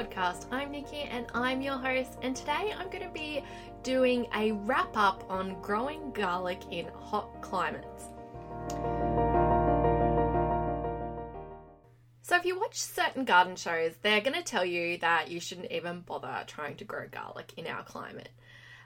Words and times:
podcast. 0.00 0.46
I'm 0.50 0.70
Nikki 0.70 1.02
and 1.10 1.26
I'm 1.34 1.60
your 1.60 1.76
host, 1.76 2.16
and 2.22 2.34
today 2.34 2.72
I'm 2.78 2.88
going 2.88 3.06
to 3.06 3.12
be 3.12 3.44
doing 3.82 4.26
a 4.34 4.52
wrap 4.52 4.96
up 4.96 5.24
on 5.28 5.60
growing 5.60 6.10
garlic 6.12 6.62
in 6.70 6.86
hot 6.86 7.42
climates. 7.42 8.04
So, 12.22 12.36
if 12.36 12.46
you 12.46 12.58
watch 12.58 12.80
certain 12.80 13.26
garden 13.26 13.56
shows, 13.56 13.92
they're 14.00 14.22
going 14.22 14.36
to 14.36 14.42
tell 14.42 14.64
you 14.64 14.96
that 14.98 15.30
you 15.30 15.38
shouldn't 15.38 15.70
even 15.70 16.00
bother 16.00 16.44
trying 16.46 16.76
to 16.76 16.84
grow 16.84 17.06
garlic 17.10 17.52
in 17.58 17.66
our 17.66 17.82
climate. 17.82 18.30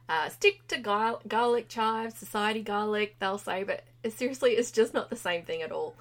Uh, 0.08 0.30
stick 0.30 0.66
to 0.66 0.78
gar- 0.78 1.20
garlic 1.28 1.68
chives, 1.68 2.16
society 2.16 2.62
garlic, 2.62 3.14
they'll 3.20 3.38
say, 3.38 3.62
but 3.62 3.84
seriously, 4.12 4.52
it's 4.52 4.72
just 4.72 4.92
not 4.92 5.10
the 5.10 5.16
same 5.16 5.44
thing 5.44 5.62
at 5.62 5.70
all. 5.70 5.94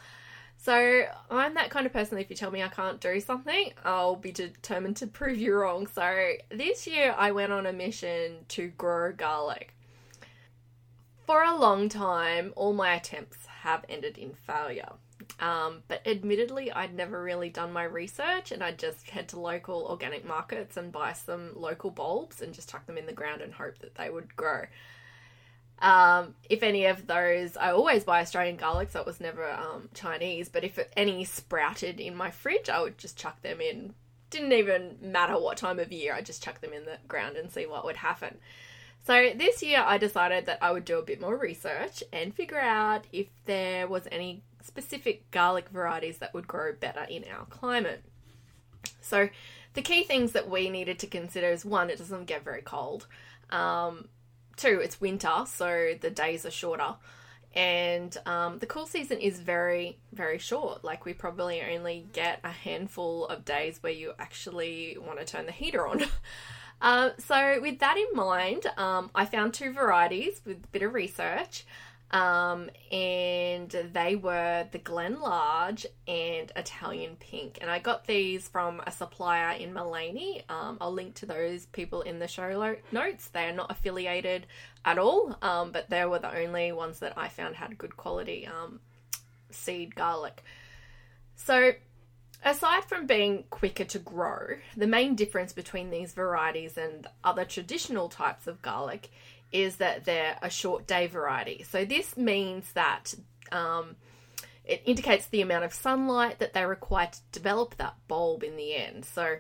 So 0.64 1.06
I'm 1.30 1.56
that 1.56 1.72
kind 1.72 1.86
of 1.86 1.92
person. 1.92 2.18
If 2.18 2.30
you 2.30 2.38
tell 2.38 2.50
me 2.50 2.64
I 2.64 2.70
can't 2.70 3.02
do 3.02 3.20
something, 3.20 3.74
I'll 3.84 4.16
be 4.16 4.32
determined 4.32 4.96
to 4.98 5.08
prove 5.08 5.38
you 5.38 5.56
wrong. 5.56 5.88
So 5.88 6.36
this 6.50 6.88
year 6.88 7.14
I 7.18 7.34
went 7.34 7.52
on 7.52 7.66
a 7.66 7.74
mission 7.74 8.46
to 8.48 8.70
grow 8.70 9.12
garlic. 9.12 9.76
For 11.28 11.44
a 11.44 11.54
long 11.54 11.90
time, 11.90 12.54
all 12.56 12.72
my 12.72 12.96
attempts 12.96 13.46
have 13.46 13.84
ended 13.90 14.18
in 14.18 14.36
failure. 14.48 14.94
Um, 15.42 15.84
but 15.90 16.08
admittedly, 16.08 16.72
I'd 16.72 16.96
never 16.96 17.22
really 17.22 17.50
done 17.50 17.74
my 17.74 17.84
research 17.84 18.54
and 18.54 18.64
I'd 18.64 18.80
just 18.80 19.10
head 19.10 19.28
to 19.30 19.42
local 19.42 19.86
organic 19.90 20.26
markets 20.26 20.78
and 20.78 20.94
buy 20.94 21.12
some 21.12 21.52
local 21.58 21.92
bulbs 21.92 22.42
and 22.42 22.54
just 22.54 22.70
tuck 22.70 22.86
them 22.86 22.98
in 22.98 23.06
the 23.06 23.12
ground 23.12 23.42
and 23.42 23.54
hope 23.54 23.80
that 23.80 23.96
they 23.96 24.10
would 24.10 24.34
grow. 24.38 24.62
Um, 25.80 26.36
if 26.50 26.64
any 26.64 26.86
of 26.86 27.08
those, 27.08 27.58
I 27.58 27.72
always 27.72 28.04
buy 28.04 28.22
Australian 28.22 28.56
garlic, 28.56 28.92
so 28.92 29.02
it 29.02 29.06
was 29.06 29.20
never 29.20 29.50
um, 29.52 29.90
Chinese. 29.94 30.50
But 30.50 30.64
if 30.64 30.80
any 30.96 31.26
sprouted 31.26 32.00
in 32.00 32.16
my 32.16 32.32
fridge, 32.32 32.70
I 32.70 32.82
would 32.82 32.98
just 32.98 33.18
chuck 33.18 33.42
them 33.42 33.60
in. 33.60 33.94
Didn't 34.30 34.54
even 34.54 34.98
matter 35.02 35.38
what 35.38 35.58
time 35.58 35.80
of 35.80 35.92
year, 35.92 36.14
I 36.14 36.22
just 36.22 36.44
chuck 36.44 36.62
them 36.62 36.74
in 36.74 36.86
the 36.86 36.98
ground 37.08 37.36
and 37.36 37.52
see 37.52 37.66
what 37.66 37.86
would 37.86 37.98
happen. 37.98 38.38
So 39.06 39.32
this 39.36 39.62
year, 39.62 39.84
I 39.86 39.98
decided 39.98 40.46
that 40.46 40.60
I 40.62 40.72
would 40.72 40.86
do 40.86 40.98
a 40.98 41.04
bit 41.04 41.20
more 41.20 41.36
research 41.36 42.04
and 42.14 42.34
figure 42.34 42.60
out 42.60 43.06
if 43.12 43.28
there 43.46 43.88
was 43.88 44.08
any 44.12 44.44
specific 44.62 45.30
garlic 45.30 45.68
varieties 45.70 46.20
that 46.20 46.34
would 46.34 46.48
grow 46.48 46.72
better 46.74 47.06
in 47.10 47.26
our 47.26 47.46
climate. 47.46 48.02
So 49.02 49.30
the 49.74 49.82
key 49.82 50.04
things 50.04 50.32
that 50.32 50.50
we 50.50 50.70
needed 50.70 51.00
to 51.00 51.08
consider 51.08 51.48
is 51.48 51.66
one, 51.66 51.90
it 51.90 51.98
doesn't 51.98 52.26
get 52.26 52.44
very 52.46 52.62
cold. 52.62 53.08
Um, 53.50 54.08
two, 54.56 54.80
it's 54.84 55.00
winter, 55.00 55.46
so 55.48 55.94
the 56.00 56.10
days 56.10 56.46
are 56.46 56.52
shorter. 56.52 56.96
And 57.56 58.16
um, 58.26 58.58
the 58.60 58.66
cool 58.66 58.88
season 58.88 59.20
is 59.20 59.40
very, 59.40 59.98
very 60.12 60.40
short. 60.40 60.84
Like, 60.84 61.06
we 61.06 61.14
probably 61.14 61.62
only 61.62 62.06
get 62.12 62.40
a 62.44 62.50
handful 62.50 63.28
of 63.28 63.46
days 63.46 63.78
where 63.82 63.94
you 63.94 64.14
actually 64.18 64.98
want 65.00 65.20
to 65.20 65.26
turn 65.26 65.46
the 65.46 65.52
heater 65.52 65.88
on. 65.88 66.04
uh, 66.82 67.12
so, 67.20 67.60
with 67.62 67.80
that 67.80 67.98
in 67.98 68.08
mind, 68.16 68.66
um, 68.78 69.12
I 69.14 69.26
found 69.26 69.54
two 69.54 69.72
varieties 69.72 70.42
with 70.46 70.64
a 70.64 70.68
bit 70.72 70.82
of 70.82 70.94
research. 70.94 71.66
Um, 72.14 72.70
and 72.92 73.72
they 73.92 74.16
were 74.16 74.68
the 74.72 74.78
Glen 74.78 75.20
Large 75.20 75.88
and 76.08 76.52
Italian 76.56 77.16
Pink. 77.16 77.58
And 77.60 77.72
I 77.72 77.80
got 77.80 78.06
these 78.06 78.48
from 78.48 78.84
a 78.86 78.92
supplier 78.92 79.58
in 79.58 79.74
Maleny. 79.74 80.44
Um, 80.48 80.78
I'll 80.80 80.94
link 80.94 81.16
to 81.16 81.26
those 81.26 81.66
people 81.66 82.02
in 82.04 82.20
the 82.20 82.28
show 82.28 82.76
notes. 82.92 83.28
They 83.30 83.46
are 83.46 83.54
not 83.54 83.72
affiliated 83.72 84.46
at 84.86 85.00
all, 85.00 85.36
um, 85.42 85.72
but 85.72 85.90
they 85.90 86.06
were 86.06 86.20
the 86.20 86.38
only 86.38 86.72
ones 86.72 87.00
that 87.00 87.18
I 87.18 87.30
found 87.30 87.56
had 87.56 87.80
good 87.80 87.98
quality 87.98 88.46
um, 88.46 88.80
seed 89.50 89.96
garlic. 89.96 90.44
So, 91.36 91.72
aside 92.46 92.86
from 92.86 93.08
being 93.08 93.46
quicker 93.50 93.86
to 93.86 93.98
grow, 93.98 94.58
the 94.78 94.86
main 94.86 95.16
difference 95.16 95.52
between 95.52 95.90
these 95.90 96.14
varieties 96.14 96.78
and 96.78 97.08
other 97.24 97.44
traditional 97.44 98.08
types 98.08 98.46
of 98.46 98.62
garlic 98.62 99.10
is 99.54 99.78
that 99.78 100.04
they're 100.04 100.38
a 100.42 100.50
short 100.50 100.86
day 100.88 101.08
variety. 101.08 101.64
So 101.64 101.86
this 101.86 102.18
means 102.18 102.74
that 102.74 103.14
um, 103.52 103.96
it 104.66 104.82
indicates 104.86 105.28
the 105.28 105.42
amount 105.42 105.64
of 105.64 105.74
sunlight 105.74 106.40
that 106.40 106.54
they 106.54 106.66
require 106.66 107.08
to 107.12 107.20
develop 107.32 107.78
that 107.78 107.96
bulb 108.08 108.44
in 108.44 108.58
the 108.58 108.76
end. 108.76 109.06
So 109.06 109.38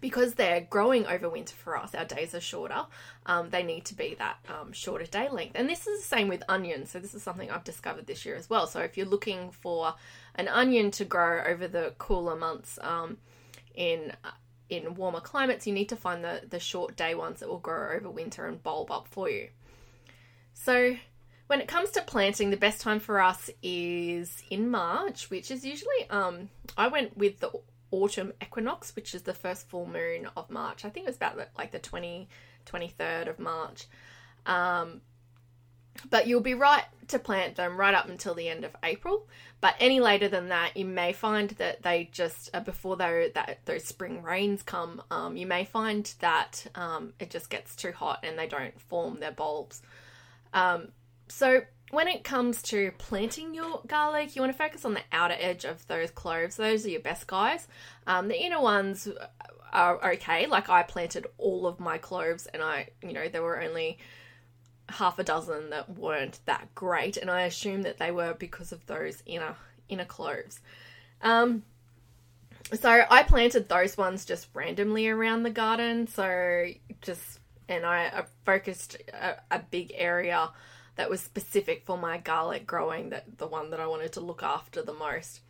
because 0.00 0.34
they're 0.34 0.60
growing 0.60 1.06
over 1.06 1.28
winter 1.28 1.54
for 1.54 1.76
us, 1.76 1.94
our 1.94 2.04
days 2.04 2.34
are 2.34 2.40
shorter. 2.40 2.86
Um, 3.26 3.50
they 3.50 3.62
need 3.62 3.84
to 3.86 3.94
be 3.94 4.16
that 4.18 4.36
um, 4.48 4.72
shorter 4.72 5.06
day 5.06 5.28
length, 5.28 5.52
and 5.54 5.68
this 5.68 5.86
is 5.86 6.00
the 6.00 6.06
same 6.06 6.28
with 6.28 6.42
onions. 6.48 6.90
So 6.90 6.98
this 6.98 7.14
is 7.14 7.22
something 7.22 7.50
I've 7.50 7.64
discovered 7.64 8.06
this 8.06 8.26
year 8.26 8.36
as 8.36 8.50
well. 8.50 8.66
So 8.66 8.80
if 8.80 8.96
you're 8.96 9.06
looking 9.06 9.50
for 9.50 9.94
an 10.34 10.48
onion 10.48 10.90
to 10.92 11.04
grow 11.04 11.42
over 11.44 11.68
the 11.68 11.94
cooler 11.98 12.36
months 12.36 12.78
um, 12.82 13.18
in 13.74 14.12
in 14.68 14.94
warmer 14.94 15.20
climates, 15.20 15.66
you 15.66 15.72
need 15.72 15.88
to 15.90 15.96
find 15.96 16.24
the, 16.24 16.42
the 16.48 16.60
short 16.60 16.96
day 16.96 17.14
ones 17.14 17.40
that 17.40 17.48
will 17.48 17.58
grow 17.58 17.96
over 17.96 18.10
winter 18.10 18.46
and 18.46 18.62
bulb 18.62 18.90
up 18.90 19.08
for 19.08 19.28
you. 19.28 19.48
So, 20.54 20.96
when 21.46 21.60
it 21.60 21.68
comes 21.68 21.90
to 21.90 22.02
planting, 22.02 22.50
the 22.50 22.56
best 22.56 22.80
time 22.80 23.00
for 23.00 23.20
us 23.20 23.50
is 23.62 24.42
in 24.50 24.70
March, 24.70 25.28
which 25.30 25.50
is 25.50 25.64
usually, 25.64 26.08
um, 26.08 26.48
I 26.76 26.88
went 26.88 27.16
with 27.16 27.40
the 27.40 27.50
autumn 27.90 28.32
equinox, 28.42 28.96
which 28.96 29.14
is 29.14 29.22
the 29.22 29.34
first 29.34 29.68
full 29.68 29.86
moon 29.86 30.28
of 30.36 30.50
March. 30.50 30.84
I 30.84 30.90
think 30.90 31.04
it 31.04 31.10
was 31.10 31.16
about 31.16 31.38
like 31.58 31.70
the 31.70 31.78
20, 31.78 32.28
23rd 32.66 33.28
of 33.28 33.38
March. 33.38 33.86
Um, 34.46 35.02
but 36.10 36.26
you'll 36.26 36.40
be 36.40 36.54
right 36.54 36.84
to 37.08 37.18
plant 37.18 37.56
them 37.56 37.76
right 37.76 37.94
up 37.94 38.08
until 38.08 38.34
the 38.34 38.48
end 38.48 38.64
of 38.64 38.74
April. 38.82 39.28
But 39.60 39.76
any 39.80 40.00
later 40.00 40.28
than 40.28 40.48
that, 40.48 40.76
you 40.76 40.84
may 40.84 41.12
find 41.12 41.50
that 41.50 41.82
they 41.82 42.08
just 42.12 42.50
uh, 42.54 42.60
before 42.60 42.96
that 42.96 43.58
those 43.64 43.84
spring 43.84 44.22
rains 44.22 44.62
come, 44.62 45.02
um, 45.10 45.36
you 45.36 45.46
may 45.46 45.64
find 45.64 46.12
that 46.20 46.66
um, 46.74 47.14
it 47.18 47.30
just 47.30 47.50
gets 47.50 47.76
too 47.76 47.92
hot 47.92 48.20
and 48.22 48.38
they 48.38 48.46
don't 48.46 48.78
form 48.80 49.20
their 49.20 49.32
bulbs. 49.32 49.82
Um, 50.52 50.88
so 51.28 51.62
when 51.90 52.08
it 52.08 52.24
comes 52.24 52.60
to 52.62 52.92
planting 52.98 53.54
your 53.54 53.80
garlic, 53.86 54.34
you 54.34 54.42
want 54.42 54.52
to 54.52 54.58
focus 54.58 54.84
on 54.84 54.94
the 54.94 55.02
outer 55.12 55.36
edge 55.38 55.64
of 55.64 55.86
those 55.86 56.10
cloves. 56.10 56.56
Those 56.56 56.84
are 56.84 56.90
your 56.90 57.00
best 57.00 57.26
guys. 57.26 57.66
Um, 58.06 58.28
the 58.28 58.40
inner 58.40 58.60
ones 58.60 59.08
are 59.72 60.12
okay. 60.12 60.46
Like 60.46 60.68
I 60.68 60.82
planted 60.82 61.26
all 61.38 61.66
of 61.66 61.80
my 61.80 61.98
cloves, 61.98 62.46
and 62.46 62.62
I, 62.62 62.88
you 63.02 63.12
know, 63.12 63.28
there 63.28 63.42
were 63.42 63.60
only 63.62 63.98
half 64.88 65.18
a 65.18 65.24
dozen 65.24 65.70
that 65.70 65.98
weren't 65.98 66.40
that 66.46 66.74
great, 66.74 67.16
and 67.16 67.30
I 67.30 67.42
assume 67.42 67.82
that 67.82 67.98
they 67.98 68.10
were 68.10 68.34
because 68.34 68.72
of 68.72 68.84
those 68.86 69.22
inner 69.26 69.56
inner 69.88 70.04
cloves. 70.04 70.60
Um, 71.22 71.62
so 72.72 73.04
I 73.10 73.22
planted 73.22 73.68
those 73.68 73.96
ones 73.96 74.24
just 74.24 74.48
randomly 74.54 75.08
around 75.08 75.42
the 75.42 75.50
garden. 75.50 76.06
So 76.06 76.66
just 77.02 77.40
and 77.68 77.84
I, 77.84 78.04
I 78.06 78.24
focused 78.44 78.96
a, 79.12 79.36
a, 79.50 79.58
big 79.58 79.92
area 79.94 80.50
that 80.96 81.08
was 81.08 81.20
specific 81.20 81.84
for 81.86 81.96
my 81.96 82.18
garlic 82.18 82.66
growing. 82.66 83.10
That 83.10 83.38
the 83.38 83.46
one 83.46 83.70
that 83.70 83.80
I 83.80 83.86
wanted 83.86 84.12
to 84.14 84.20
look 84.20 84.42
after 84.42 84.82
the 84.82 84.92
most. 84.92 85.40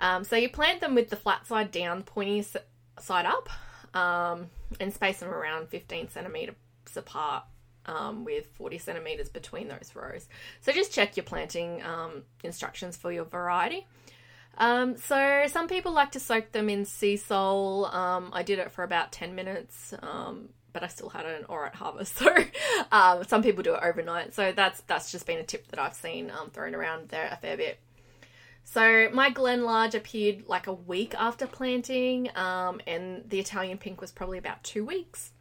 Um, 0.00 0.24
so 0.24 0.36
you 0.36 0.50
plant 0.50 0.80
them 0.80 0.94
with 0.94 1.08
the 1.08 1.16
flat 1.16 1.46
side 1.46 1.70
down, 1.70 2.02
pointy 2.02 2.44
side 2.98 3.26
up, 3.26 3.48
um, 3.94 4.50
and 4.78 4.92
space 4.92 5.20
them 5.20 5.30
around 5.30 5.68
15 5.68 6.10
centimeters 6.10 6.56
apart 6.94 7.44
um, 7.86 8.24
with 8.24 8.46
40 8.54 8.78
centimeters 8.78 9.28
between 9.28 9.68
those 9.68 9.92
rows. 9.94 10.28
So 10.60 10.72
just 10.72 10.92
check 10.92 11.16
your 11.16 11.24
planting 11.24 11.82
um, 11.82 12.24
instructions 12.44 12.96
for 12.96 13.12
your 13.12 13.24
variety. 13.24 13.86
Um, 14.58 14.96
so 14.96 15.44
some 15.48 15.68
people 15.68 15.92
like 15.92 16.12
to 16.12 16.20
soak 16.20 16.52
them 16.52 16.68
in 16.68 16.84
sea 16.84 17.16
salt. 17.16 17.92
Um, 17.94 18.30
I 18.32 18.42
did 18.42 18.58
it 18.58 18.72
for 18.72 18.84
about 18.84 19.12
10 19.12 19.34
minutes, 19.34 19.94
um, 20.02 20.48
but 20.72 20.82
I 20.82 20.88
still 20.88 21.10
had 21.10 21.26
an 21.26 21.44
alright 21.46 21.74
harvest. 21.74 22.20
So 22.26 22.34
um, 22.92 23.24
some 23.24 23.42
people 23.42 23.62
do 23.62 23.74
it 23.74 23.80
overnight. 23.82 24.34
So 24.34 24.52
that's 24.52 24.80
that's 24.82 25.10
just 25.10 25.26
been 25.26 25.38
a 25.38 25.42
tip 25.42 25.68
that 25.68 25.78
I've 25.78 25.94
seen 25.94 26.30
thrown 26.52 26.74
around 26.74 27.08
there 27.08 27.28
a 27.30 27.36
fair 27.36 27.56
bit. 27.56 27.80
So 28.64 29.08
my 29.12 29.30
Glen 29.30 29.64
Large 29.64 29.94
appeared 29.94 30.44
like 30.46 30.66
a 30.66 30.72
week 30.72 31.14
after 31.16 31.46
planting, 31.46 32.28
and 32.28 33.24
the 33.28 33.38
Italian 33.38 33.78
Pink 33.78 34.00
was 34.00 34.12
probably 34.12 34.38
about 34.38 34.62
two 34.64 34.84
weeks. 34.84 35.32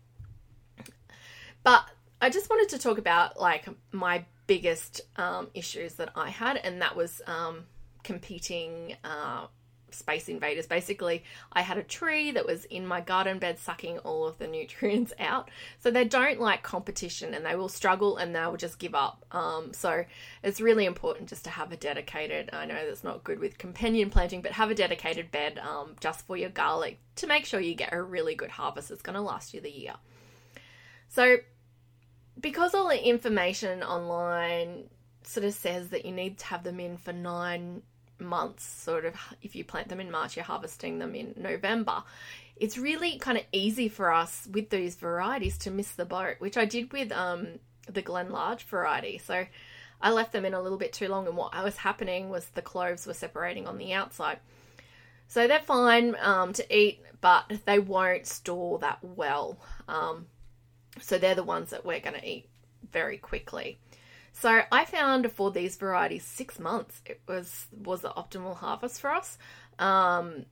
I 2.26 2.30
just 2.30 2.50
wanted 2.50 2.70
to 2.70 2.80
talk 2.80 2.98
about 2.98 3.40
like 3.40 3.68
my 3.92 4.26
biggest 4.48 5.02
um, 5.16 5.48
issues 5.54 5.94
that 5.94 6.10
I 6.16 6.30
had, 6.30 6.58
and 6.58 6.82
that 6.82 6.96
was 6.96 7.22
um, 7.28 7.66
competing 8.02 8.96
uh, 9.04 9.46
space 9.92 10.28
invaders. 10.28 10.66
Basically, 10.66 11.24
I 11.54 11.62
had 11.62 11.78
a 11.78 11.84
tree 11.84 12.32
that 12.32 12.44
was 12.44 12.66
in 12.66 12.88
my 12.88 13.00
garden 13.00 13.38
bed 13.38 13.60
sucking 13.60 14.00
all 14.00 14.26
of 14.26 14.40
the 14.40 14.48
nutrients 14.58 15.14
out. 15.20 15.52
So 15.78 15.92
they 15.92 16.04
don't 16.04 16.40
like 16.40 16.64
competition 16.64 17.36
and 17.36 17.46
they 17.46 17.56
will 17.56 17.70
struggle 17.70 18.18
and 18.18 18.36
they 18.36 18.44
will 18.48 18.58
just 18.58 18.80
give 18.80 18.96
up. 18.96 19.24
Um, 19.32 19.72
so 19.72 20.04
it's 20.42 20.60
really 20.60 20.86
important 20.86 21.30
just 21.30 21.44
to 21.44 21.52
have 21.52 21.72
a 21.72 21.78
dedicated, 21.78 22.50
I 22.54 22.66
know 22.66 22.88
that's 22.88 23.04
not 23.04 23.24
good 23.24 23.38
with 23.38 23.60
companion 23.60 24.10
planting, 24.10 24.42
but 24.42 24.54
have 24.54 24.72
a 24.72 24.76
dedicated 24.76 25.30
bed 25.30 25.60
um, 25.60 25.96
just 26.00 26.26
for 26.26 26.36
your 26.36 26.50
garlic 26.50 26.98
to 27.18 27.28
make 27.28 27.46
sure 27.46 27.60
you 27.60 27.76
get 27.76 27.94
a 27.94 28.02
really 28.02 28.34
good 28.34 28.50
harvest 28.50 28.90
that's 28.90 29.04
going 29.04 29.14
to 29.14 29.22
last 29.22 29.54
you 29.54 29.62
the 29.62 29.70
year. 29.70 29.94
So 31.08 31.38
because 32.40 32.74
all 32.74 32.90
the 32.90 33.08
information 33.08 33.84
online 33.84 34.90
sort 35.24 35.46
of 35.46 35.54
says 35.54 35.90
that 35.90 36.06
you 36.06 36.12
need 36.12 36.38
to 36.40 36.46
have 36.46 36.64
them 36.64 36.80
in 36.80 36.98
for 36.98 37.14
nine 37.14 37.82
months, 38.20 38.64
sort 38.64 39.06
of, 39.06 39.16
if 39.42 39.56
you 39.56 39.64
plant 39.64 39.90
them 39.90 40.00
in 40.00 40.12
March, 40.12 40.36
you're 40.36 40.46
harvesting 40.46 41.00
them 41.00 41.16
in 41.16 41.34
November. 41.38 42.04
It's 42.56 42.78
really 42.78 43.18
kind 43.18 43.38
of 43.38 43.44
easy 43.52 43.90
for 43.90 44.14
us 44.14 44.48
with 44.52 44.70
these 44.70 44.96
varieties 44.96 45.58
to 45.60 45.72
miss 45.72 45.92
the 45.92 46.06
boat, 46.06 46.36
which 46.40 46.58
I 46.58 46.66
did 46.66 46.94
with 46.94 47.12
um, 47.12 47.60
the 47.92 48.02
Glen 48.02 48.30
Large 48.30 48.64
variety. 48.64 49.18
So 49.18 49.46
I 50.02 50.12
left 50.12 50.32
them 50.32 50.46
in 50.46 50.54
a 50.54 50.62
little 50.62 50.78
bit 50.78 50.94
too 50.94 51.08
long, 51.08 51.28
and 51.28 51.36
what 51.36 51.54
was 51.64 51.78
happening 51.78 52.30
was 52.30 52.46
the 52.46 52.62
cloves 52.62 53.06
were 53.06 53.14
separating 53.14 53.68
on 53.68 53.78
the 53.78 53.94
outside. 53.94 54.40
So 55.28 55.48
they're 55.48 55.60
fine 55.60 56.16
um, 56.22 56.54
to 56.54 56.76
eat, 56.76 57.02
but 57.20 57.52
they 57.66 57.80
won't 57.80 58.28
store 58.28 58.80
that 58.80 59.00
well. 59.02 59.60
Um, 59.88 60.28
so 61.00 61.18
they're 61.18 61.36
the 61.36 61.44
ones 61.44 61.70
that 61.72 61.86
we're 61.86 62.00
going 62.00 62.20
to 62.20 62.28
eat 62.28 62.48
very 62.92 63.18
quickly. 63.18 63.78
So 64.34 64.62
I 64.72 64.86
found 64.86 65.32
for 65.32 65.50
these 65.52 65.78
varieties 65.78 66.24
six 66.24 66.60
months 66.60 67.02
it 67.06 67.22
was 67.28 67.68
was 67.72 68.02
the 68.02 68.10
optimal 68.10 68.56
harvest 68.58 69.00
for 69.00 69.12
us. 69.12 69.38
Um, 69.80 70.46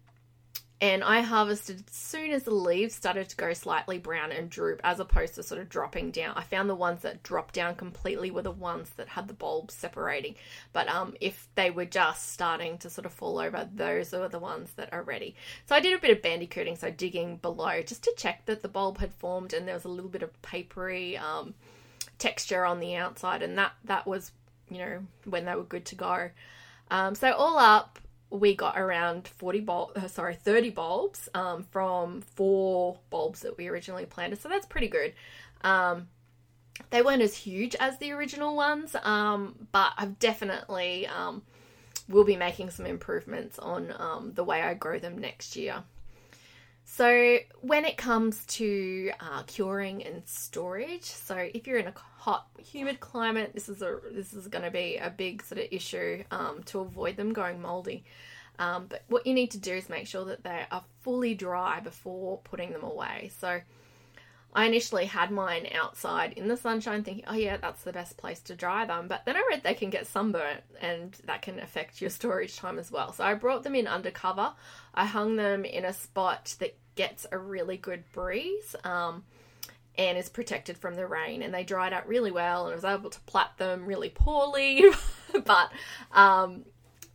and 0.84 1.02
I 1.02 1.22
harvested 1.22 1.82
as 1.88 1.96
soon 1.96 2.32
as 2.32 2.44
the 2.44 2.54
leaves 2.54 2.94
started 2.94 3.30
to 3.30 3.38
go 3.38 3.54
slightly 3.54 4.00
brown 4.00 4.34
and 4.34 4.50
droop, 4.50 4.82
as 4.84 5.00
opposed 5.00 5.36
to 5.36 5.44
sort 5.44 5.62
of 5.62 5.70
dropping 5.70 6.12
down. 6.12 6.34
I 6.36 6.44
found 6.44 6.70
the 6.70 6.76
ones 6.76 7.04
that 7.04 7.24
dropped 7.24 7.54
down 7.54 7.76
completely 7.76 8.32
were 8.32 8.42
the 8.42 8.52
ones 8.52 8.90
that 8.98 9.08
had 9.08 9.30
the 9.30 9.34
bulbs 9.34 9.74
separating. 9.74 10.36
But 10.74 10.90
um, 10.90 11.16
if 11.22 11.48
they 11.56 11.72
were 11.72 11.86
just 11.86 12.34
starting 12.34 12.80
to 12.80 12.90
sort 12.90 13.06
of 13.06 13.14
fall 13.14 13.40
over, 13.40 13.66
those 13.74 14.14
are 14.14 14.28
the 14.28 14.40
ones 14.40 14.74
that 14.74 14.92
are 14.92 15.04
ready. 15.04 15.38
So 15.68 15.74
I 15.74 15.80
did 15.80 15.98
a 15.98 16.02
bit 16.02 16.12
of 16.12 16.22
bandicooting, 16.22 16.76
so 16.76 16.92
digging 16.92 17.38
below, 17.38 17.82
just 17.82 18.04
to 18.04 18.14
check 18.18 18.46
that 18.48 18.62
the 18.62 18.68
bulb 18.68 18.98
had 18.98 19.14
formed 19.14 19.54
and 19.54 19.66
there 19.66 19.76
was 19.76 19.86
a 19.86 19.90
little 19.90 20.12
bit 20.12 20.22
of 20.22 20.42
papery 20.42 21.16
um, 21.16 21.54
texture 22.18 22.66
on 22.66 22.82
the 22.82 22.98
outside, 22.98 23.42
and 23.42 23.58
that 23.58 23.72
that 23.86 24.06
was 24.06 24.34
you 24.70 24.80
know 24.80 25.00
when 25.24 25.46
they 25.46 25.56
were 25.56 25.64
good 25.64 25.86
to 25.86 25.96
go. 25.96 26.30
Um, 26.92 27.16
so 27.16 27.32
all 27.32 27.58
up, 27.58 28.00
we 28.34 28.56
got 28.56 28.80
around 28.80 29.28
40 29.28 29.60
bulb, 29.60 29.92
uh, 29.96 30.08
sorry, 30.08 30.34
30 30.34 30.72
bulbs 30.72 31.30
um, 31.36 31.64
from 31.70 32.22
four 32.22 32.98
bulbs 33.12 33.42
that 33.42 33.58
we 33.58 33.68
originally 33.68 34.08
planted. 34.08 34.42
So 34.42 34.50
that's 34.50 34.66
pretty 34.66 34.88
good. 34.88 35.14
Um, 35.62 36.08
they 36.90 37.04
weren't 37.04 37.22
as 37.22 37.36
huge 37.36 37.76
as 37.80 38.00
the 38.00 38.12
original 38.12 38.56
ones, 38.56 38.96
um, 39.04 39.68
but 39.72 39.94
I've 39.98 40.18
definitely 40.18 41.06
um, 41.06 41.44
will 42.10 42.24
be 42.24 42.36
making 42.36 42.72
some 42.72 42.88
improvements 42.88 43.60
on 43.60 43.94
um, 44.00 44.32
the 44.34 44.44
way 44.44 44.64
I 44.64 44.74
grow 44.74 44.98
them 44.98 45.20
next 45.20 45.56
year. 45.56 45.84
So 46.86 47.40
when 47.62 47.86
it 47.86 47.98
comes 47.98 48.46
to 48.46 49.12
uh, 49.20 49.44
curing 49.44 50.04
and 50.04 50.22
storage, 50.26 51.06
so 51.06 51.36
if 51.36 51.66
you're 51.66 51.80
in 51.80 51.88
a 51.88 51.94
hot, 52.18 52.48
humid 52.58 53.00
climate, 53.00 53.52
this 53.54 53.70
is 53.70 53.82
a 53.82 54.00
this 54.12 54.34
is 54.34 54.48
going 54.48 54.64
to 54.64 54.72
be 54.72 54.98
a 54.98 55.10
big 55.10 55.44
sort 55.44 55.60
of 55.62 55.68
issue 55.72 56.24
um, 56.30 56.62
to 56.66 56.82
avoid 56.82 57.18
them 57.18 57.34
going 57.34 57.62
moldy. 57.62 58.04
Um, 58.60 58.86
but 58.88 59.04
what 59.08 59.26
you 59.26 59.34
need 59.34 59.52
to 59.52 59.58
do 59.58 59.74
is 59.74 59.90
make 59.90 60.08
sure 60.08 60.26
that 60.26 60.44
they 60.44 60.66
are 60.72 60.84
fully 61.02 61.34
dry 61.34 61.80
before 61.80 62.40
putting 62.44 62.72
them 62.72 62.84
away. 62.84 63.32
So 63.40 63.62
I 64.56 64.66
initially 64.66 65.06
had 65.06 65.32
mine 65.32 65.68
outside 65.74 66.34
in 66.34 66.48
the 66.48 66.58
sunshine, 66.58 67.04
thinking, 67.04 67.26
oh 67.28 67.34
yeah, 67.34 67.58
that's 67.58 67.84
the 67.84 67.94
best 67.94 68.18
place 68.18 68.40
to 68.42 68.56
dry 68.56 68.86
them. 68.86 69.08
But 69.08 69.26
then 69.26 69.36
I 69.36 69.44
read 69.50 69.64
they 69.64 69.74
can 69.74 69.90
get 69.90 70.08
sunburnt 70.08 70.62
and 70.80 71.14
that 71.26 71.42
can 71.42 71.60
affect 71.60 72.02
your 72.02 72.12
storage 72.12 72.56
time 72.58 72.78
as 72.78 72.92
well. 72.92 73.14
So 73.14 73.24
I 73.24 73.34
brought 73.34 73.64
them 73.64 73.76
in 73.76 73.88
undercover. 73.88 74.54
I 74.94 75.06
hung 75.06 75.36
them 75.36 75.66
in 75.66 75.86
a 75.86 75.94
spot 75.94 76.56
that 76.60 76.76
gets 76.96 77.26
a 77.32 77.38
really 77.38 77.78
good 77.78 78.04
breeze. 78.14 78.76
Um, 78.84 79.24
and 79.96 80.18
is 80.18 80.30
protected 80.30 80.78
from 80.78 80.96
the 80.96 81.06
rain 81.06 81.44
and 81.44 81.54
they 81.54 81.64
dried 81.64 81.94
out 81.94 82.08
really 82.08 82.32
well 82.32 82.66
and 82.66 82.74
I 82.74 82.76
was 82.76 82.84
able 82.84 83.12
to 83.12 83.20
plait 83.22 83.58
them 83.58 83.86
really 83.86 84.10
poorly 84.10 84.84
but 85.46 85.72
um, 86.12 86.66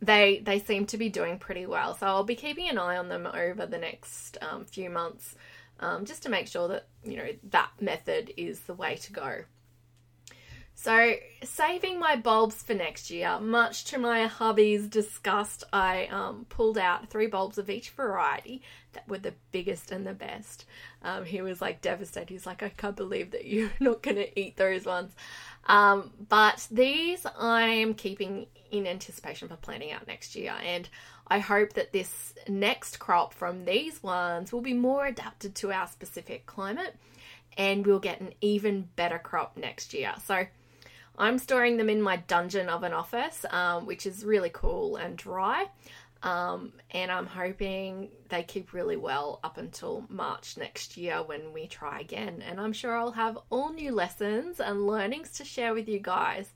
they 0.01 0.39
they 0.39 0.59
seem 0.59 0.85
to 0.87 0.97
be 0.97 1.09
doing 1.09 1.39
pretty 1.39 1.65
well 1.65 1.93
so 1.95 2.07
I'll 2.07 2.23
be 2.23 2.35
keeping 2.35 2.69
an 2.69 2.77
eye 2.77 2.95
on 2.95 3.09
them 3.09 3.27
over 3.27 3.65
the 3.65 3.77
next 3.77 4.37
um, 4.41 4.63
few 4.63 4.89
months 4.89 5.35
um, 5.79 6.05
just 6.05 6.23
to 6.23 6.29
make 6.29 6.47
sure 6.47 6.67
that 6.67 6.87
you 7.03 7.17
know 7.17 7.29
that 7.51 7.69
method 7.79 8.33
is 8.37 8.61
the 8.61 8.73
way 8.73 8.95
to 8.95 9.11
go. 9.11 9.43
So, 10.81 11.15
saving 11.43 11.99
my 11.99 12.15
bulbs 12.15 12.63
for 12.63 12.73
next 12.73 13.11
year, 13.11 13.37
much 13.41 13.83
to 13.85 13.97
my 13.97 14.27
hubby's 14.27 14.87
disgust, 14.87 15.65
I 15.73 16.05
um, 16.05 16.45
pulled 16.47 16.77
out 16.77 17.09
three 17.09 17.27
bulbs 17.27 17.57
of 17.57 17.69
each 17.69 17.89
variety 17.89 18.61
that 18.93 19.05
were 19.05 19.17
the 19.17 19.33
biggest 19.51 19.91
and 19.91 20.07
the 20.07 20.13
best. 20.13 20.63
Um, 21.03 21.25
he 21.25 21.41
was 21.41 21.61
like 21.61 21.81
devastated. 21.81 22.29
He's 22.29 22.45
like, 22.45 22.63
I 22.63 22.69
can't 22.69 22.95
believe 22.95 23.31
that 23.31 23.45
you're 23.45 23.71
not 23.81 24.01
going 24.01 24.15
to 24.15 24.39
eat 24.39 24.55
those 24.55 24.85
ones. 24.85 25.11
Um, 25.65 26.11
but 26.29 26.65
these 26.71 27.25
I'm 27.37 27.93
keeping 27.93 28.47
in 28.71 28.87
anticipation 28.87 29.49
for 29.49 29.57
planting 29.57 29.91
out 29.91 30.07
next 30.07 30.33
year. 30.33 30.53
And 30.65 30.87
I 31.29 31.39
hope 31.39 31.73
that 31.73 31.93
this 31.93 32.33
next 32.47 32.99
crop 32.99 33.33
from 33.33 33.65
these 33.65 34.01
ones 34.01 34.51
will 34.51 34.61
be 34.61 34.73
more 34.73 35.05
adapted 35.05 35.55
to 35.55 35.71
our 35.71 35.87
specific 35.87 36.45
climate 36.45 36.95
and 37.57 37.85
we'll 37.85 37.99
get 37.99 38.21
an 38.21 38.33
even 38.41 38.89
better 38.95 39.19
crop 39.19 39.57
next 39.57 39.93
year. 39.93 40.13
So 40.25 40.45
I'm 41.17 41.37
storing 41.37 41.77
them 41.77 41.89
in 41.89 42.01
my 42.01 42.15
dungeon 42.15 42.69
of 42.69 42.83
an 42.83 42.93
office, 42.93 43.45
um, 43.49 43.85
which 43.85 44.05
is 44.05 44.23
really 44.23 44.49
cool 44.51 44.95
and 44.95 45.17
dry. 45.17 45.67
Um, 46.21 46.73
and 46.91 47.11
I'm 47.11 47.27
hoping 47.27 48.09
they 48.27 48.43
keep 48.43 48.73
really 48.73 48.97
well 48.97 49.39
up 49.43 49.57
until 49.57 50.05
March 50.09 50.57
next 50.57 50.97
year 50.97 51.21
when 51.23 51.53
we 51.53 51.67
try 51.67 51.99
again. 51.99 52.43
And 52.45 52.59
I'm 52.59 52.73
sure 52.73 52.95
I'll 52.95 53.11
have 53.11 53.37
all 53.49 53.71
new 53.71 53.93
lessons 53.93 54.59
and 54.59 54.87
learnings 54.87 55.31
to 55.33 55.45
share 55.45 55.73
with 55.73 55.87
you 55.87 55.99
guys. 55.99 56.51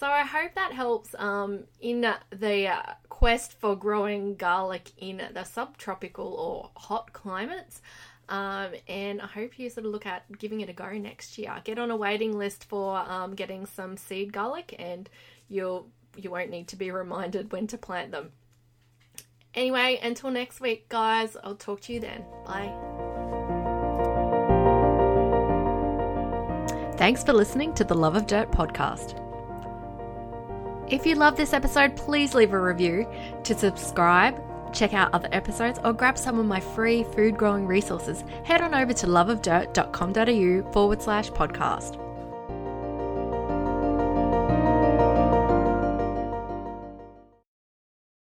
So 0.00 0.06
I 0.06 0.22
hope 0.22 0.54
that 0.54 0.72
helps 0.72 1.14
um, 1.18 1.64
in 1.78 2.00
the 2.30 2.68
uh, 2.68 2.82
quest 3.10 3.60
for 3.60 3.76
growing 3.76 4.34
garlic 4.34 4.92
in 4.96 5.20
the 5.34 5.44
subtropical 5.44 6.32
or 6.32 6.70
hot 6.74 7.12
climates. 7.12 7.82
Um, 8.30 8.68
and 8.88 9.20
I 9.20 9.26
hope 9.26 9.58
you 9.58 9.68
sort 9.68 9.84
of 9.84 9.92
look 9.92 10.06
at 10.06 10.24
giving 10.38 10.62
it 10.62 10.70
a 10.70 10.72
go 10.72 10.90
next 10.92 11.36
year. 11.36 11.54
Get 11.64 11.78
on 11.78 11.90
a 11.90 11.96
waiting 11.96 12.38
list 12.38 12.64
for 12.64 12.96
um, 12.96 13.34
getting 13.34 13.66
some 13.66 13.98
seed 13.98 14.32
garlic, 14.32 14.74
and 14.78 15.10
you'll 15.50 15.90
you 16.16 16.30
won't 16.30 16.48
need 16.48 16.68
to 16.68 16.76
be 16.76 16.90
reminded 17.02 17.52
when 17.52 17.66
to 17.66 17.76
plant 17.76 18.10
them. 18.10 18.30
Anyway, 19.52 20.00
until 20.02 20.30
next 20.30 20.62
week, 20.62 20.88
guys. 20.88 21.36
I'll 21.44 21.56
talk 21.56 21.82
to 21.82 21.92
you 21.92 22.00
then. 22.00 22.24
Bye. 22.46 22.72
Thanks 26.96 27.22
for 27.22 27.34
listening 27.34 27.74
to 27.74 27.84
the 27.84 27.94
Love 27.94 28.16
of 28.16 28.26
Dirt 28.26 28.50
podcast. 28.50 29.26
If 30.90 31.06
you 31.06 31.14
love 31.14 31.36
this 31.36 31.52
episode, 31.52 31.94
please 31.96 32.34
leave 32.34 32.52
a 32.52 32.60
review. 32.60 33.06
To 33.44 33.56
subscribe, 33.56 34.42
check 34.72 34.92
out 34.92 35.14
other 35.14 35.28
episodes, 35.30 35.78
or 35.84 35.92
grab 35.92 36.18
some 36.18 36.40
of 36.40 36.46
my 36.46 36.58
free 36.58 37.04
food 37.04 37.36
growing 37.36 37.64
resources, 37.64 38.24
head 38.42 38.60
on 38.60 38.74
over 38.74 38.92
to 38.94 39.06
loveofdirt.com.au 39.06 40.72
forward 40.72 41.00
slash 41.00 41.30
podcast. 41.30 42.09